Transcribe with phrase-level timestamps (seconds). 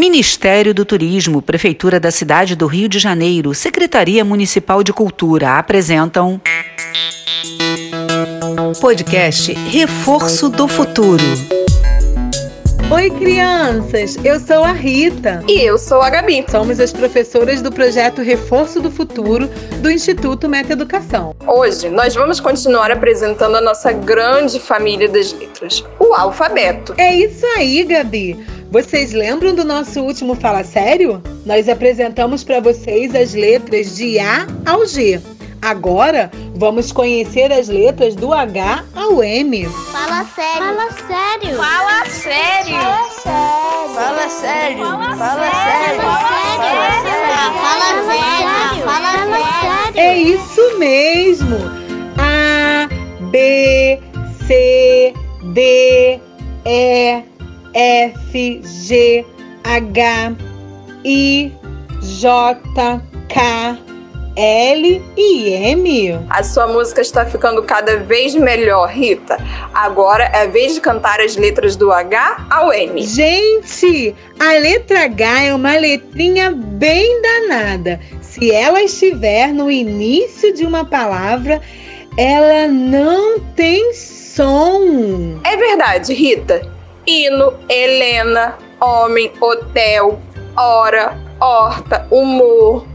[0.00, 6.40] Ministério do Turismo, Prefeitura da Cidade do Rio de Janeiro, Secretaria Municipal de Cultura apresentam.
[8.80, 11.22] Podcast Reforço do Futuro.
[12.90, 14.16] Oi, crianças!
[14.24, 15.44] Eu sou a Rita.
[15.46, 16.46] E eu sou a Gabi.
[16.48, 19.48] Somos as professoras do projeto Reforço do Futuro
[19.82, 21.36] do Instituto Meta Educação.
[21.46, 26.94] Hoje nós vamos continuar apresentando a nossa grande família das letras, o alfabeto.
[26.96, 28.59] É isso aí, Gabi!
[28.70, 31.20] Vocês lembram do nosso último Fala Sério?
[31.44, 35.20] Nós apresentamos para vocês as letras de A ao G.
[35.60, 39.68] Agora vamos conhecer as letras do H ao M.
[39.68, 40.62] Fala sério.
[40.62, 41.56] Fala sério.
[41.56, 42.76] Fala sério.
[43.92, 44.84] Fala sério.
[44.84, 46.00] Fala sério.
[47.60, 48.84] Fala sério.
[48.84, 49.10] Fala
[49.82, 49.98] sério.
[50.00, 51.56] É isso mesmo.
[52.18, 52.88] A,
[53.32, 54.00] B,
[54.46, 55.12] C,
[55.52, 56.20] D,
[56.64, 57.29] E,
[57.80, 59.24] F, G,
[59.64, 60.36] H,
[61.02, 61.50] I,
[62.02, 62.60] J,
[63.26, 63.78] K,
[64.36, 66.20] L e M.
[66.28, 69.38] A sua música está ficando cada vez melhor, Rita.
[69.72, 73.00] Agora é a vez de cantar as letras do H ao M.
[73.02, 77.98] Gente, a letra H é uma letrinha bem danada.
[78.20, 81.62] Se ela estiver no início de uma palavra,
[82.18, 85.40] ela não tem som.
[85.44, 86.69] É verdade, Rita.
[87.06, 90.20] Hino, Helena, homem, hotel,
[90.56, 92.86] hora, horta, humor.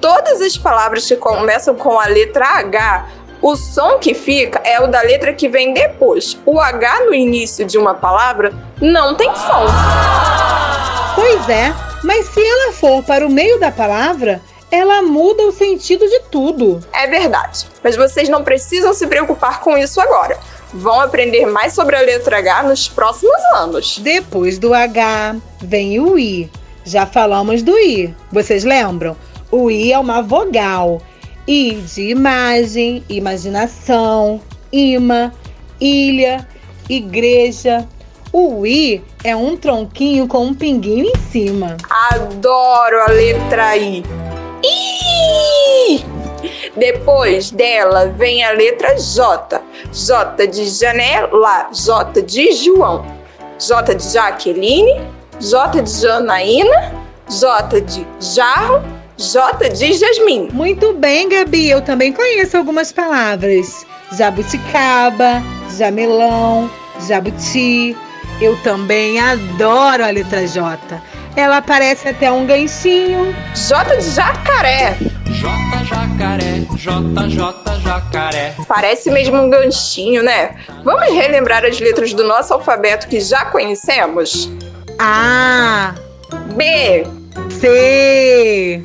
[0.00, 3.08] Todas as palavras que começam com a letra H,
[3.40, 6.38] o som que fica é o da letra que vem depois.
[6.46, 9.66] O H no início de uma palavra não tem som.
[11.14, 16.06] Pois é, mas se ela for para o meio da palavra, ela muda o sentido
[16.08, 16.80] de tudo.
[16.92, 20.38] É verdade, mas vocês não precisam se preocupar com isso agora.
[20.74, 23.98] Vão aprender mais sobre a letra H nos próximos anos.
[23.98, 26.50] Depois do H vem o I.
[26.84, 29.16] Já falamos do I, vocês lembram?
[29.50, 31.00] O I é uma vogal.
[31.46, 34.40] I de imagem, imaginação,
[34.72, 35.32] imã,
[35.80, 36.46] ilha,
[36.88, 37.86] igreja.
[38.32, 41.76] O I é um tronquinho com um pinguinho em cima.
[42.10, 43.76] Adoro a letra.
[43.76, 44.23] I!
[46.76, 49.60] Depois dela vem a letra J.
[49.92, 53.04] J de janela, J de João.
[53.58, 55.00] J de Jaqueline,
[55.40, 56.92] J de Janaína,
[57.28, 58.82] J de Jarro,
[59.16, 60.48] J de Jasmine.
[60.52, 61.70] Muito bem, Gabi.
[61.70, 65.42] Eu também conheço algumas palavras: jabuticaba,
[65.78, 66.68] jamelão,
[67.06, 67.96] jabuti.
[68.40, 70.78] Eu também adoro a letra J.
[71.36, 73.34] Ela parece até um ganchinho.
[73.54, 74.96] J de jacaré.
[75.34, 75.48] J
[75.84, 78.54] jacaré, J J jacaré.
[78.68, 80.56] Parece mesmo um ganchinho, né?
[80.84, 84.50] Vamos relembrar as letras do nosso alfabeto que já conhecemos?
[84.98, 85.94] A,
[86.54, 87.04] B,
[87.50, 88.82] C,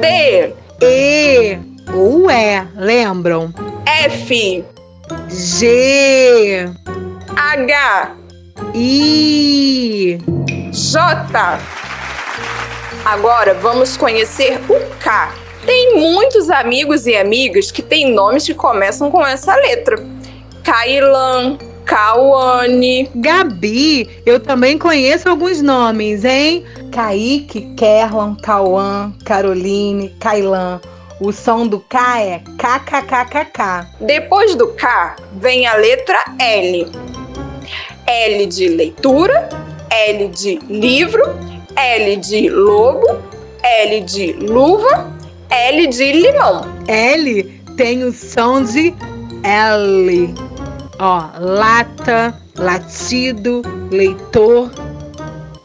[0.00, 1.58] D, E
[1.94, 3.52] ou E, lembram?
[3.84, 4.64] F,
[5.28, 6.70] G,
[7.36, 8.12] H,
[8.74, 10.18] I.
[10.72, 11.58] J.
[13.04, 15.30] Agora vamos conhecer o K.
[15.64, 19.96] Tem muitos amigos e amigas que têm nomes que começam com essa letra.
[20.62, 23.10] Kailan, Kawane.
[23.14, 26.64] Gabi, eu também conheço alguns nomes, hein?
[26.92, 30.80] Kaique, Kerlan, Cauã, Caroline, Kailan.
[31.20, 33.88] O som do K é KKKKK.
[34.00, 36.86] Depois do K vem a letra L.
[38.06, 39.48] L de leitura,
[39.90, 41.22] L de livro,
[41.76, 43.06] L de lobo,
[43.62, 45.19] L de luva,
[45.50, 46.64] L de limão.
[46.86, 47.42] L
[47.76, 48.94] tem o som de
[49.42, 50.34] L.
[50.98, 54.70] Ó, lata, latido, leitor,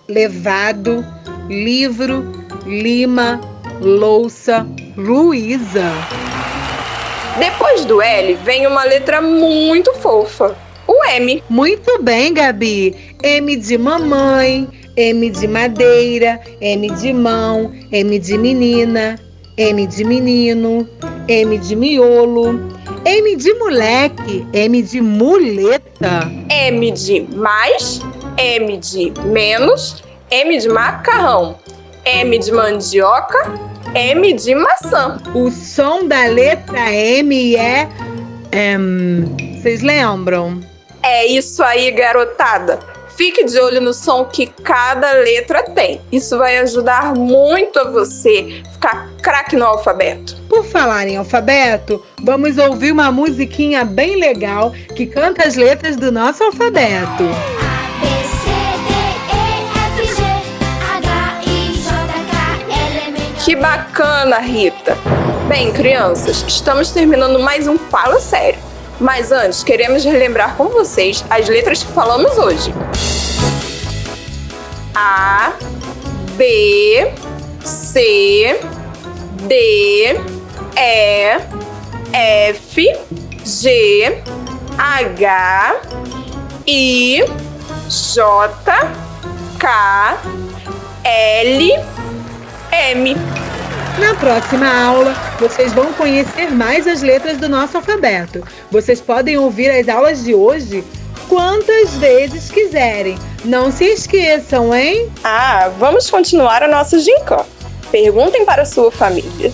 [0.08, 1.06] levado,
[1.50, 2.26] livro,
[2.66, 3.40] lima,
[3.80, 4.66] louça,
[4.98, 5.92] Luísa.
[7.38, 10.56] Depois do L vem uma letra muito fofa,
[10.88, 11.44] o M.
[11.50, 12.96] Muito bem, Gabi.
[13.22, 19.20] M de mamãe, M de madeira, M de mão, M de menina,
[19.58, 20.86] M de menino,
[21.30, 22.60] M de miolo,
[23.06, 26.30] M de moleque, M de muleta.
[26.50, 28.02] M de mais,
[28.38, 31.56] M de menos, M de macarrão,
[32.04, 33.54] M de mandioca,
[33.94, 35.22] M de maçã.
[35.34, 37.88] O som da letra M é.
[39.62, 40.60] Vocês lembram?
[41.02, 42.80] É isso aí, garotada.
[43.16, 46.02] Fique de olho no som que cada letra tem.
[46.12, 50.36] Isso vai ajudar muito a você ficar craque no alfabeto.
[50.48, 56.12] Por falar em alfabeto, vamos ouvir uma musiquinha bem legal que canta as letras do
[56.12, 57.24] nosso alfabeto.
[63.44, 64.96] Que bacana, Rita.
[65.48, 68.60] Bem, crianças, estamos terminando mais um Fala Sério.
[69.00, 72.72] Mas antes, queremos relembrar com vocês as letras que falamos hoje.
[74.94, 75.52] A,
[76.38, 77.12] B,
[77.64, 78.60] C,
[79.48, 80.20] D,
[80.76, 81.38] E,
[82.12, 82.82] F,
[83.44, 84.24] G,
[84.78, 85.76] H,
[86.66, 87.24] I,
[87.88, 88.50] J,
[89.60, 90.18] K,
[91.04, 91.80] L,
[92.72, 93.16] M.
[94.00, 98.44] Na próxima aula, vocês vão conhecer mais as letras do nosso alfabeto.
[98.72, 100.84] Vocês podem ouvir as aulas de hoje
[101.30, 103.18] quantas vezes quiserem.
[103.44, 105.12] Não se esqueçam, hein?
[105.24, 107.55] Ah, vamos continuar a nossa gincana.
[107.96, 109.54] Perguntem para a sua família.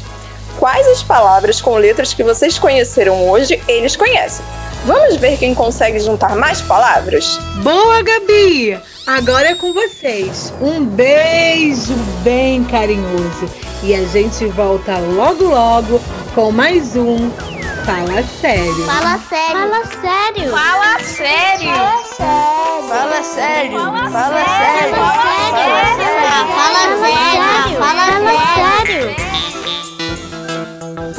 [0.57, 4.43] Quais as palavras com letras que vocês conheceram hoje eles conhecem?
[4.83, 7.37] Vamos ver quem consegue juntar mais palavras?
[7.61, 8.79] Boa, Gabi!
[9.05, 10.51] Agora é com vocês.
[10.59, 11.93] Um beijo
[12.23, 13.47] bem carinhoso.
[13.83, 16.01] E a gente volta logo, logo
[16.33, 17.29] com mais um
[17.85, 18.85] Fala Sério.
[18.85, 19.57] Fala sério.
[19.59, 20.51] Fala sério.
[20.51, 21.73] Fala sério.
[21.77, 22.89] Fala sério.
[22.89, 23.79] Fala sério.
[24.11, 24.95] Fala sério.
[24.95, 26.60] Fala